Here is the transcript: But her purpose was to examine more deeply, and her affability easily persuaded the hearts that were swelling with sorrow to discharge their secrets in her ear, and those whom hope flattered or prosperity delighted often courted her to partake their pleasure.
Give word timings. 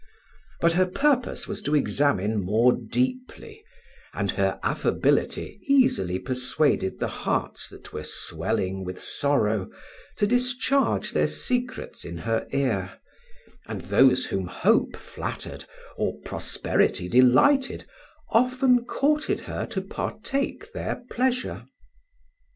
But 0.61 0.73
her 0.73 0.87
purpose 0.87 1.47
was 1.47 1.61
to 1.61 1.75
examine 1.75 2.41
more 2.43 2.73
deeply, 2.73 3.63
and 4.15 4.31
her 4.31 4.59
affability 4.63 5.59
easily 5.67 6.17
persuaded 6.17 6.97
the 6.97 7.07
hearts 7.07 7.69
that 7.69 7.93
were 7.93 8.03
swelling 8.03 8.83
with 8.83 8.99
sorrow 8.99 9.69
to 10.15 10.25
discharge 10.25 11.11
their 11.11 11.27
secrets 11.27 12.03
in 12.03 12.17
her 12.17 12.47
ear, 12.51 12.93
and 13.67 13.79
those 13.81 14.25
whom 14.25 14.47
hope 14.47 14.95
flattered 14.95 15.65
or 15.97 16.17
prosperity 16.25 17.07
delighted 17.07 17.85
often 18.31 18.83
courted 18.85 19.41
her 19.41 19.67
to 19.67 19.83
partake 19.83 20.73
their 20.73 21.03
pleasure. 21.11 21.67